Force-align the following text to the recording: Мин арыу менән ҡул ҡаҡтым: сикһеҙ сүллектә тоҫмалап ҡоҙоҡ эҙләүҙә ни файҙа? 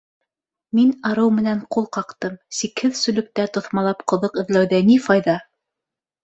Мин 0.77 0.87
арыу 1.09 1.33
менән 1.39 1.61
ҡул 1.75 1.85
ҡаҡтым: 1.97 2.39
сикһеҙ 2.61 2.97
сүллектә 3.01 3.45
тоҫмалап 3.59 4.03
ҡоҙоҡ 4.13 4.41
эҙләүҙә 4.45 4.81
ни 4.91 4.99
файҙа? 5.11 5.39